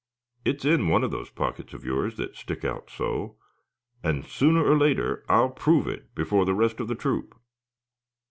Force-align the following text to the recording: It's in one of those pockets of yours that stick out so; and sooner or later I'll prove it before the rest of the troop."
It's 0.43 0.65
in 0.65 0.87
one 0.87 1.03
of 1.03 1.11
those 1.11 1.29
pockets 1.29 1.75
of 1.75 1.85
yours 1.85 2.17
that 2.17 2.35
stick 2.35 2.65
out 2.65 2.89
so; 2.89 3.37
and 4.03 4.25
sooner 4.25 4.65
or 4.65 4.75
later 4.75 5.23
I'll 5.29 5.51
prove 5.51 5.85
it 5.85 6.15
before 6.15 6.43
the 6.43 6.55
rest 6.55 6.79
of 6.79 6.87
the 6.87 6.95
troop." 6.95 7.39